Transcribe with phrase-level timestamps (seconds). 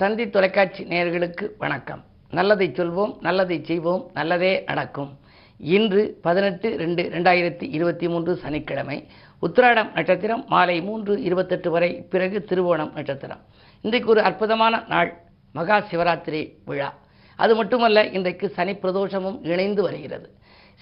[0.00, 2.04] தந்தி தொலைக்காட்சி நேயர்களுக்கு வணக்கம்.
[2.30, 5.18] நல்லதை சொல்வோம் நல்லதை செய்வோம் நல்லதே நடக்கும்.
[5.58, 9.06] இன்று பதினெட்டு ரெண்டு ரெண்டாயிரத்தி இருபத்தி மூன்று சனிக்கிழமை
[9.42, 13.42] உத்திராடம் நட்சத்திரம் மாலை மூன்று இருபத்தெட்டு வரை பிறகு திருவோணம் நட்சத்திரம்.
[13.80, 15.12] இன்றைக்கு ஒரு அற்புதமான நாள்
[15.52, 16.94] மகா சிவராத்திரி விழா.
[17.36, 20.28] அது மட்டுமல்ல இன்றைக்கு சனி பிரதோஷமும் இணைந்து வருகிறது.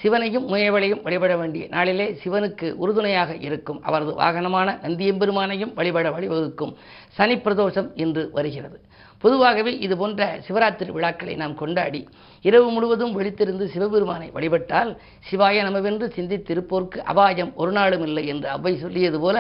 [0.03, 6.75] சிவனையும் முயவளையும் வழிபட வேண்டிய நாளிலே சிவனுக்கு உறுதுணையாக இருக்கும் அவரது வாகனமான நந்தியம்பெருமானையும் வழிபட வழிவகுக்கும்
[7.09, 8.81] சனி பிரதோஷம் இன்று வருகிறது.
[9.25, 12.01] பொதுவாகவே இது போன்ற சிவராத்திரி விழாக்களை நாம் கொண்டாடி
[12.45, 14.91] இரவு முழுவதும் விழித்திருந்து சிவபெருமானை வழிபட்டால்
[15.29, 19.37] சிவாய நமவென்று சிந்தித்திருப்போர்க்கு அபாயம் ஒரு நாளும் இல்லை என்று அவ்வை சொல்லியது போல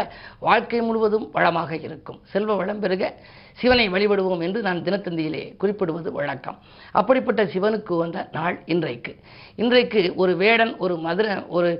[0.46, 2.20] வாழ்க்கை முழுவதும் வளமாக இருக்கும்.
[2.34, 3.12] செல்வ வளம் பெருக
[3.58, 6.56] சிவனை வழிபடுவோம் என்று நான் தினத்தந்தியிலே குறிப்பிடுவது வழக்கம்.
[7.00, 9.12] அப்படிப்பட்ட சிவனுக்கு வந்த நாள் இன்றைக்கு.
[9.62, 11.70] இன்றைக்கு ஒரு வேடன் ஒரு மதுர ஒரு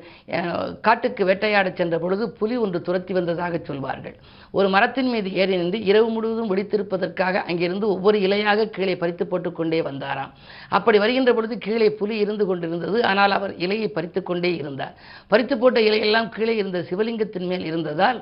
[0.86, 4.16] காட்டுக்கு வேட்டையாடச் சென்ற பொழுது புலி ஒன்று துரத்தி வந்ததாக சொல்வார்கள்.
[4.59, 10.32] ஒரு மரத்தின் மீது ஏறி நின்று இரவு முழுவதும் விழித்திருப்பதற்காக அங்கிருந்து ஒவ்வொரு இலையாக கீழே பறித்து போட்டுக்கொண்டே வந்தாராம்.
[10.76, 12.98] அப்படி வருகின்ற பொழுது கீழே புலி இருந்து கொண்டிருந்தது.
[13.10, 14.95] ஆனால் அவர் இலையை பறித்து கொண்டே இருந்தார்.
[15.32, 18.20] பறித்து போட்ட இலையெல்லாம் கீழே இருந்த சிவலிங்கத்தின் மேல் இருந்ததால்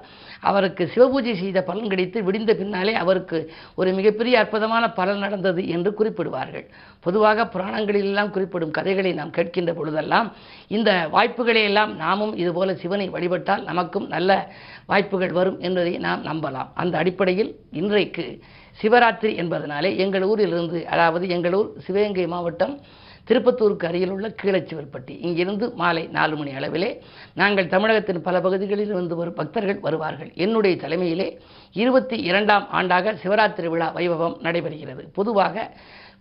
[0.51, 3.39] அவருக்கு சிவபூஜை செய்த பலன் கிடைத்து விடிந்த பின்னாலே அவருக்கு
[3.81, 6.67] ஒரு மிகப்பெரிய அற்புதமான பலன் நடந்தது என்று குறிப்பிடுவார்கள்.
[7.07, 10.29] பொதுவாக புராணங்களிலெல்லாம் குறிப்பிடும் கதைகளை நாம் கேட்கின்ற பொழுதெல்லாம்
[10.77, 14.31] இந்த வாய்ப்புகளை எல்லாம் நாமும் இதுபோல சிவனை வழிபட்டால் நமக்கும் நல்ல
[14.91, 16.71] வாய்ப்புகள் வரும் என்பதை நாம் நம்பலாம்.
[16.83, 18.27] அந்த அடிப்படையில் இன்றைக்கு
[18.81, 22.75] சிவராத்திரி என்பதனாலே எங்கள் ஊரிலிருந்து அதாவது எங்கள் ஊர் சிவகங்கை மாவட்டம்
[23.29, 26.89] திருப்பத்தூருக்கு அருகில் உள்ள கீழச்சிவல்பட்டி இங்கிருந்து மாலை நாலு மணி அளவிலே
[27.35, 30.31] நாங்கள் தமிழகத்தின் பல பகுதிகளில் இருந்து வரும் பக்தர்கள் வருவார்கள்.
[30.35, 31.29] என்னுடைய தலைமையிலே
[31.73, 35.05] இருபத்தி இரண்டாம் ஆண்டாக சிவராத்திரி விழா வைபவம் நடைபெறுகிறது.
[35.13, 35.71] பொதுவாக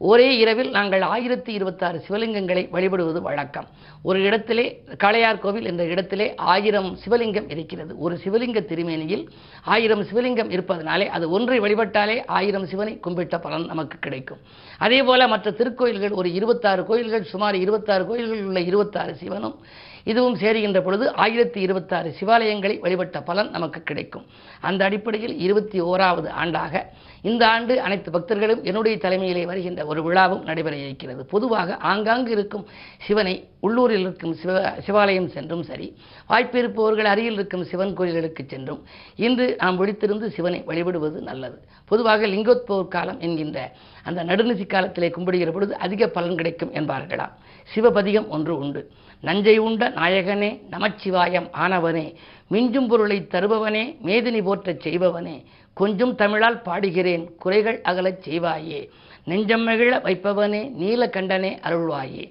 [0.10, 3.68] ஒரே இரவில் நாங்கள் ஆயிரத்தி இருபத்தாறு சிவலிங்கங்களை வழிபடுவது வழக்கம்.
[4.04, 7.98] ஒரு இடத்திலே காளையார் கோவில் என்ற இடத்திலே ஆயிரம் சிவலிங்கம் இருக்கிறது.
[7.98, 9.28] ஒரு சிவலிங்க திருமேனியில்
[9.64, 14.42] ஆயிரம் சிவலிங்கம் இருப்பதனாலே அது ஒன்றை வழிபட்டாலே ஆயிரம் சிவனை கும்பிட்ட பலன் நமக்கு கிடைக்கும்.
[14.78, 19.56] அதே போல மற்ற திருக்கோயில்கள் ஒரு இருபத்தாறு கோயில்கள் சுமார் இருபத்தாறு கோயில்கள் உள்ள இருபத்தாறு சிவனும்
[20.04, 24.26] இதுவும் சேருகின்ற பொழுது ஆயிரத்தி இருபத்தாறு சிவாலயங்களை வழிபட்ட பலன் நமக்கு கிடைக்கும்.
[24.62, 26.84] அந்த அடிப்படையில் இருபத்தி ஓராவது ஆண்டாக
[27.22, 31.26] இந்த ஆண்டு அனைத்து பக்தர்களும் என்னுடைய தலைமையிலே வருகின்ற ஒரு விழாவும் நடைபெற இருக்கிறது.
[31.26, 32.66] பொதுவாக ஆங்காங்கு இருக்கும்
[32.98, 35.98] சிவனை உள்ளூரில் இருக்கும் சிவ சிவாலயம் சென்றும் சரி
[36.30, 38.84] வாய்ப்பிருப்பவர்கள் அருகில் இருக்கும் சிவன் கோயில்களுக்கு சென்றும்
[39.16, 41.62] இன்று நாம் விழித்திருந்து சிவனை வழிபடுவது நல்லது.
[41.86, 43.72] பொதுவாக லிங்கோத்பவர் காலம் என்கின்ற
[44.04, 47.32] அந்த நடுநிசி காலத்திலே கும்பிடுகிற பொழுது அதிக பலன் கிடைக்கும் என்பார்களாம்.
[47.76, 48.92] சிவபதிகம் ஒன்று உண்டு.
[49.24, 52.14] நஞ்சை உண்ட நாயகனே நமச்சிவாயம் ஆனவனே
[52.52, 55.44] மிஞ்சும் பொருளை தருபவனே மேதினி போற்றச் செய்பவனே
[55.74, 58.90] கொஞ்சம் தமிழால் பாடுகிறேன் குறைகள் அகலச் செய்வாயே
[59.26, 62.26] நெஞ்சம் மகிழ வைப்பவனே நீலகண்டனே அருள்வாயே.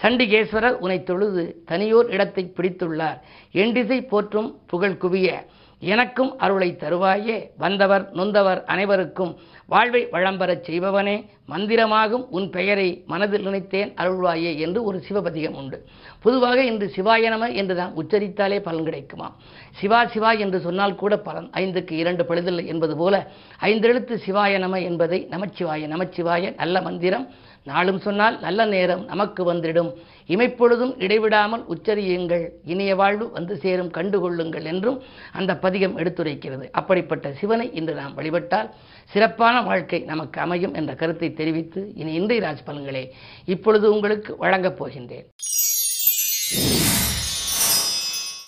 [0.00, 3.18] சண்டிகேஸ்வரர் உனை தொழுது தனியோர் இடத்தை பிடித்துள்ளார்
[3.54, 5.28] எண்டிசை போற்றும் புகழ் குவிய
[5.84, 7.50] எனக்கும் அருளை தருவாயே.
[7.58, 11.26] வந்தவர் நொந்தவர் அனைவருக்கும் வாழ்வை வளம்பெறச் செய்பவனே.
[11.48, 15.84] மந்திரமாகும் உன் பெயரை மனதில் நினைத்தேன் அருள்வாயே என்று ஒரு சிவபதிகம் உண்டு.
[16.22, 19.36] பொதுவாக இன்று சிவாய நம என்று நாம் உச்சரித்தாலே பலன் கிடைக்குமா?
[19.70, 21.50] சிவா சிவா என்று சொன்னால் கூட பலன்.
[21.56, 23.26] ஐந்துக்கு இரண்டு பழுதில்லை என்பது போல
[23.60, 27.26] ஐந்தெழுத்து சிவாய நம என்பதை நமச்சிவாய நமச்சிவாய நல்ல மந்திரம்.
[27.64, 29.90] நாளும் சொன்னால் நல்ல நேரம் நமக்கு வந்திடும்.
[30.28, 32.48] இமைப்பொழுதும் இடைவிடாமல் உச்சரியுங்கள்.
[32.64, 35.02] இனிய வாழ்வு வந்து சேரும் கண்டுகொள்ளுங்கள் என்றும்
[35.32, 36.70] அந்த பதிகம் எடுத்துரைக்கிறது.
[36.70, 38.70] அப்படிப்பட்ட சிவனை இன்று நாம் வழிபட்டால்
[39.04, 43.12] சிறப்பான வாழ்க்கை நமக்கு அமையும் என்ற கருத்தை தெரிவித்து இனி இன்றைய ராசி
[43.44, 45.28] இப்பொழுது உங்களுக்கு வழங்கப் போகின்றேன்.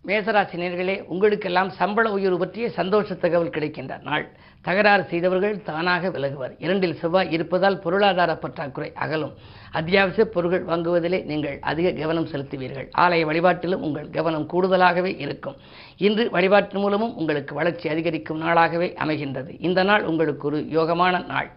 [0.06, 4.24] மேசராசி நேர்களே உங்களுக்கெல்லாம் சம்பள உயர்வு பற்றிய சந்தோஷ தகவல் கிடைக்கின்ற நாள்.
[4.62, 6.52] தகராறு செய்தவர்கள் தானாக விலகுவர்.
[6.58, 9.32] இரண்டில் செவ்வாய் இருப்பதால் பொருளாதார பற்றாக்குறை அகலும்.
[9.72, 12.88] அத்தியாவசிய பொருட்கள் வாங்குவதிலே நீங்கள் அதிக கவனம் செலுத்துவீர்கள்.
[12.98, 15.56] ஆலய வழிபாட்டிலும் உங்கள் கவனம் கூடுதலாகவே இருக்கும்.
[15.96, 19.56] இன்று வழிபாட்டின் மூலமும் உங்களுக்கு வளர்ச்சி அதிகரிக்கும் நாளாகவே அமைகின்றது.
[19.60, 21.50] இந்த நாள் உங்களுக்கு ஒரு யோகமான நாள்.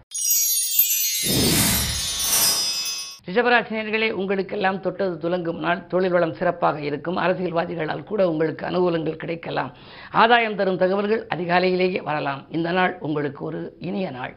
[3.28, 5.86] ரிஷபராசினியர்களே உங்களுக்கெல்லாம் தொட்டது துலங்கும் நாள்.
[5.86, 7.16] தொழில் வளம் சிறப்பாக இருக்கும்.
[7.16, 9.76] அரசியல்வாதிகளால் கூட உங்களுக்கு அனுகூலங்கள் கிடைக்கலாம்.
[10.10, 12.46] ஆதாயம் தரும் தகவல்கள் அதிகாலையிலேயே வரலாம்.
[12.50, 14.36] இந்த நாள் உங்களுக்கு ஒரு இனிய நாள்.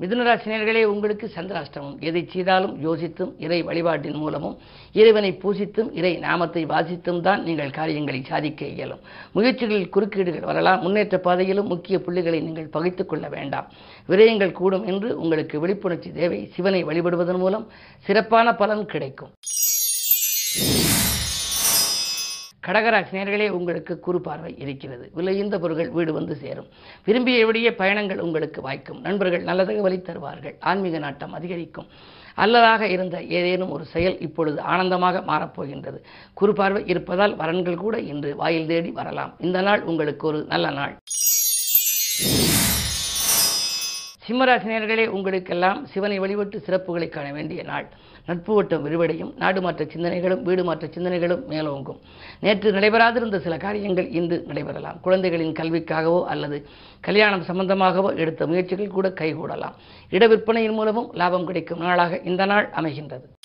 [0.00, 2.00] மிதுனராசினியர்களே உங்களுக்கு சந்திராஷ்டமம்.
[2.00, 4.58] எதை செய்தாலும் யோசித்தும் இறை வழிபாட்டின் மூலமும்
[4.92, 9.00] இறைவனை பூசித்தும் இறை நாமத்தை வாசித்தும் தான் நீங்கள் காரியங்களை சாதிக்க இயலும்.
[9.34, 10.82] முயற்சிகளில் குறுக்கீடுகள் வரலாம்.
[10.82, 13.72] முன்னேற்ற பாதையிலும் முக்கிய புள்ளிகளை நீங்கள் பகைத்துக் கொள்ள வேண்டாம்.
[14.08, 16.50] விரயங்கள் கூடும் என்று உங்களுக்கு விழிப்புணர்ச்சி தேவை.
[16.54, 17.66] சிவனை வழிபடுவதன் மூலம்
[17.98, 19.30] சிறப்பான பலன் கிடைக்கும்.
[22.66, 25.10] கடகராசினியர்களே உங்களுக்கு குறு பார்வை இருக்கிறது.
[25.16, 26.68] விலையுந்த பொருட்கள் வீடு வந்து சேரும்.
[27.04, 29.00] விரும்பியபடியே பயணங்கள் உங்களுக்கு வாய்க்கும்.
[29.00, 30.56] நண்பர்கள் நல்ல தகவலை தருவார்கள்.
[30.60, 31.86] ஆன்மீக நாட்டம் அதிகரிக்கும்.
[32.36, 36.00] அல்லதாக இருந்த ஏதேனும் ஒரு செயல் இப்பொழுது ஆனந்தமாக மாறப்போகின்றது.
[36.34, 39.34] குறுபார்வை இருப்பதால் வரன்கள் கூட இன்று வாயில் தேடி வரலாம்.
[39.38, 40.96] இந்த நாள் உங்களுக்கு ஒரு நல்ல நாள்.
[44.28, 47.86] சிம்மராசினியர்களே உங்களுக்கெல்லாம் சிவனை வழிபட்டு சிறப்புகளை காண வேண்டிய நாள்.
[48.26, 49.36] நட்பு ஓட்டம் விரிவடையும்.
[49.36, 52.00] நாடு மாற்ற சிந்தனைகளும் வீடு மாற்ற சிந்தனைகளும் மேலோங்கும்.
[52.40, 55.00] நேற்று நடைபெறாதிருந்த சில காரியங்கள் இன்று நடைபெறலாம்.
[55.00, 56.66] குழந்தைகளின் கல்விக்காகவோ அல்லது
[57.00, 59.78] கல்யாணம் சம்பந்தமாகவோ எடுத்த முயற்சிகள் கூட கைகூடலாம்.
[60.10, 63.35] இட விற்பனையின் மூலமும் லாபம் கிடைக்கும் நாளாக இந்த நாள் அமைகின்றது.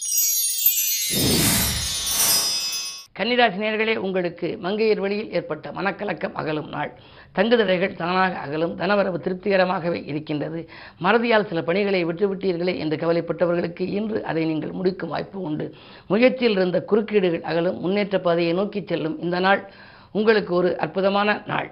[3.22, 6.92] கன்னிராசி நேர்களே உங்களுக்கு மங்கையர் வழியில் ஏற்பட்ட மனக்கலக்கம் அகலும் நாள்.
[7.36, 10.70] தங்குதடைகள் தானாக அகலும் தனவரவு திருப்திகரமாகவே இருக்கின்றது.
[11.04, 15.76] மறதியால் சில பணிகளை விட்டுவிட்டீர்களே என்று கவலைப்பட்டவர்களுக்கு இன்று அதை நீங்கள் முடிக்கும் வாய்ப்பு உண்டு.
[16.08, 19.62] முயற்சியில் இருந்த குறுக்கீடுகள் அகலும் முன்னேற்ற பாதையை நோக்கி செல்லும் இந்த நாள்
[20.12, 21.72] உங்களுக்கு ஒரு அற்புதமான நாள்.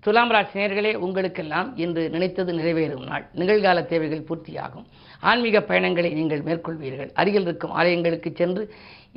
[0.00, 3.26] துலாம் ராசி நேர்களே உங்களுக்கெல்லாம் இன்று நினைத்தது நிறைவேறும் நாள்.
[3.36, 4.86] நிகழ்கால தேவைகள் பூர்த்தியாகும்.
[5.30, 7.10] ஆன்மீக பயணங்களை நீங்கள் மேற்கொள்வீர்கள்.
[7.20, 8.62] அருகில் இருக்கும் ஆலயங்களுக்கு சென்று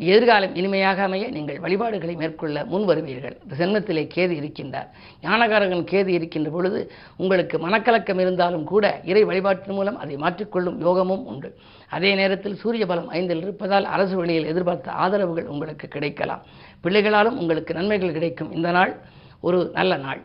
[0.09, 3.35] எதிர்காலம் இனிமையாக அமைய நீங்கள் வழிபாடுகளை மேற்கொள்ள முன் வருவீர்கள்.
[3.59, 4.89] ஜென்மத்திலே கேது இருக்கின்றார்.
[5.23, 6.79] ஞானகாரகன் கேது இருக்கின்ற பொழுது
[7.21, 11.51] உங்களுக்கு மனக்கலக்கம் இருந்தாலும் கூட இறை வழிபாட்டின் மூலம் அதை மாற்றிக்கொள்ளும் யோகமும் உண்டு.
[11.97, 16.45] அதே நேரத்தில் சூரிய பலம் ஐந்தில் இருப்பதால் அரசு வழியில் எதிர்பார்த்த ஆதரவுகள் உங்களுக்கு கிடைக்கலாம்.
[16.85, 18.53] பிள்ளைகளாலும் உங்களுக்கு நன்மைகள் கிடைக்கும்.
[18.59, 18.93] இந்த நாள்
[19.47, 20.21] ஒரு நல்ல நாள்.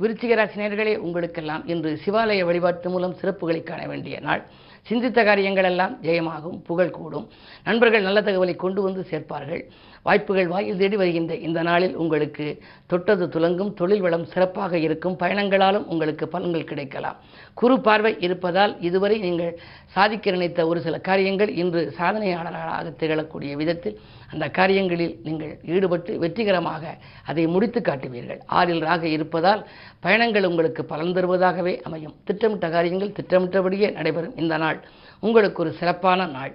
[0.00, 4.42] விருச்சிக ராசி உங்களுக்கெல்லாம் இன்று சிவாலய வழிபாட்டு மூலம் சிறப்புகளை காண வேண்டிய நாள்.
[4.88, 7.28] சிந்தித்த காரியங்கள் எல்லாம் ஜெயமாகும் புகழ் கூடும்.
[7.64, 9.62] நண்பர்கள் நல்ல தகவலை கொண்டு வந்து சேர்ப்பார்கள்.
[10.02, 12.46] வாய்ப்புகள் வாயில் தேடி வருகின்ற இந்த நாளில் உங்களுக்கு
[12.86, 17.18] தொட்டது துலங்கும் தொழில் வளம் சிறப்பாக இருக்கும் பயணங்களாலும் உங்களுக்கு பலன்கள் கிடைக்கலாம்.
[17.54, 19.58] குறு பார்வை இருப்பதால் இதுவரை நீங்கள்
[19.96, 23.98] சாதிக்க நினைத்த ஒரு சில காரியங்கள் இன்று சாதனையாளர்களாக திகழக்கூடிய விதத்தில்
[24.32, 26.84] அந்த காரியங்களில் நீங்கள் ஈடுபட்டு வெற்றிகரமாக
[27.30, 28.40] அதை முடித்து காட்டுவீர்கள்.
[28.58, 29.62] ஆறில் ராக இருப்பதால்
[30.00, 32.16] பயணங்கள் உங்களுக்கு பலன் தருவதாகவே அமையும்.
[32.24, 34.36] திட்டமிட்ட காரியங்கள் திட்டமிட்டபடியே நடைபெறும்.
[34.36, 34.80] இந்த நாள்
[35.20, 36.54] உங்களுக்கு ஒரு சிறப்பான நாள்.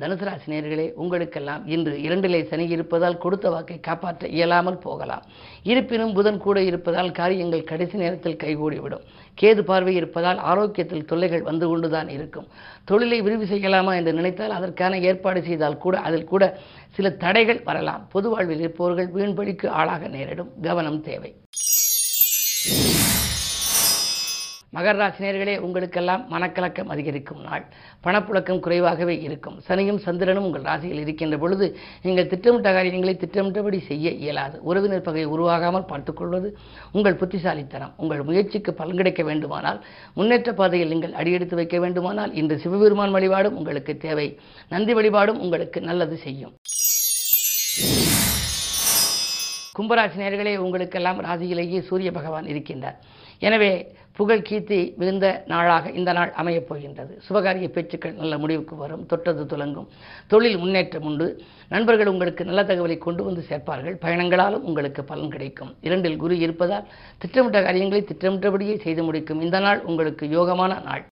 [0.00, 5.22] தனுசு ராசி உங்களுக்கெல்லாம் இன்று இரண்டிலே சனி இருப்பதால் கொடுத்த வாக்கை காப்பாற்ற இயலாமல் போகலாம்.
[5.62, 9.04] இருப்பினும் புதன் கூட இருப்பதால் காரியங்கள் கடைசி நேரத்தில் கைகூடிவிடும்.
[9.40, 12.48] கேது பார்வை இருப்பதால் ஆரோக்கியத்தில் தொல்லைகள் வந்து கொண்டுதான் இருக்கும்.
[12.84, 16.60] தொழிலை விரிவு செய்யலாமா என்று நினைத்தால் அதற்கான ஏற்பாடு செய்தால் கூட அதில் கூட
[16.90, 18.08] சில தடைகள் வரலாம்.
[18.10, 20.52] பொது வாழ்வில் இருப்பவர்கள் வீண்படிக்கு ஆளாக நேரிடும்.
[20.62, 21.32] கவனம் தேவை.
[24.74, 27.64] மகர ராசினியர்களே உங்களுக்கெல்லாம் மனக்கலக்கம் அதிகரிக்கும் நாள்.
[28.04, 29.56] பணப்புழக்கம் குறைவாகவே இருக்கும்.
[29.66, 31.66] சனியும் சந்திரனும் உங்கள் ராசியில் இருக்கின்ற பொழுது
[32.04, 34.56] நீங்கள் திட்டமிட்ட காரியங்களை திட்டமிட்டபடி செய்ய இயலாது.
[34.68, 36.50] உறவினர் பகை உருவாகாமல் பார்த்துக்கொள்வது
[36.96, 37.94] உங்கள் புத்திசாலித்தனம்.
[38.02, 39.80] உங்கள் முயற்சிக்கு பலன் கிடைக்க வேண்டுமானால்
[40.18, 44.28] முன்னேற்ற பாதையில் நீங்கள் அடியெடுத்து வைக்க வேண்டுமானால் இன்று சிவபெருமான் வழிபாடும் உங்களுக்கு தேவை.
[44.74, 46.54] நந்தி வழிபாடும் உங்களுக்கு நல்லது செய்யும்.
[49.76, 52.98] கும்பராசி நேர்களே உங்களுக்கெல்லாம் ராசியிலேயே சூரிய பகவான் இருக்கின்றார்.
[53.46, 53.70] எனவே
[54.16, 57.22] புகழ் கீர்த்தி மிகுந்த நாளாக இந்த நாள் அமையப் போகின்றது.
[57.28, 59.06] சுபகாரிய பேச்சுக்கள் நல்ல முடிவுக்கு வரும்.
[59.06, 59.86] தொட்டது துலங்கும்.
[60.26, 61.42] தொழில் முன்னேற்றம் உண்டு.
[61.68, 63.98] நண்பர்கள் உங்களுக்கு நல்ல தகவலை கொண்டு வந்து சேர்ப்பார்கள்.
[64.00, 65.76] பயணங்களாலும் உங்களுக்கு பலன் கிடைக்கும்.
[65.80, 66.86] இரண்டில் குரு இருப்பதால்
[67.18, 69.40] திட்டமிட்ட காரியங்களை திட்டமிட்டபடியே செய்து முடிக்கும்.
[69.40, 71.06] இந்த நாள் உங்களுக்கு யோகமான நாள்.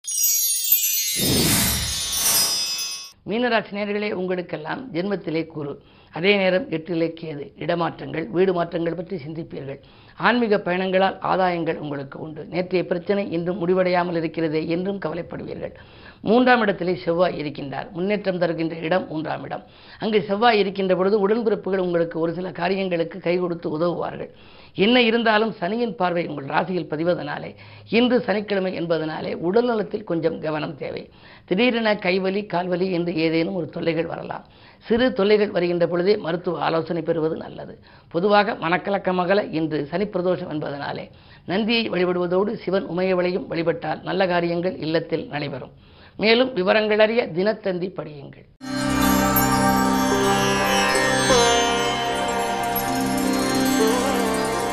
[3.27, 5.81] மீனராசி நேர்களே உங்களுக்கெல்லாம் ஜென்மத்திலே குரு.
[6.11, 7.51] அதே நேரம் எட்டிலே கேது.
[7.59, 9.79] இடமாற்றங்கள் வீடு மாற்றங்கள் பற்றி சிந்திப்பீர்கள்.
[10.17, 12.47] ஆன்மீக பயணங்களால் ஆதாயங்கள் உங்களுக்கு உண்டு.
[12.49, 15.73] நேற்றைய பிரச்சனை இன்றும் முடிவடையாமல் இருக்கிறதே என்றும் கவலைப்படுவீர்கள்.
[16.21, 17.91] மூன்றாம் இடத்திலே செவ்வாய் இருக்கின்றார்.
[17.91, 19.63] முன்னேற்றம் தருகின்ற இடம் மூன்றாம் இடம்.
[19.99, 24.29] அங்கு செவ்வாய் இருக்கின்ற பொழுது உடன்பிறப்புகள் உங்களுக்கு ஒரு சில காரியங்களுக்கு கை கொடுத்து உதவுவார்கள்.
[24.75, 27.55] என்ன இருந்தாலும் சனியின் பார்வை உங்கள் ராசியில் பதிவதனாலே
[27.89, 31.09] இன்று சனிக்கிழமை என்பதனாலே உடல்நலத்தில் கொஞ்சம் கவனம் தேவை.
[31.45, 34.45] திடீரென கைவலி கால்வலி என்று ஏதேனும் ஒரு தொல்லைகள் வரலாம்.
[34.87, 37.73] சிறு தொல்லைகள் வருகின்ற பொழுதே மருத்துவ ஆலோசனை பெறுவது நல்லது.
[38.11, 41.05] பொதுவாக மனக்கலக்கமகல இன்று சனி பிரதோஷம் என்பதனாலே
[41.45, 45.73] நந்தியை வழிபடுவதோடு சிவன் உமையவளையும் வழிபட்டால் நல்ல காரியங்கள் இல்லத்தில் நடைபெறும்.
[46.17, 48.47] மேலும் விவரங்கள் அறிய தினத்தந்தி படியுங்கள்.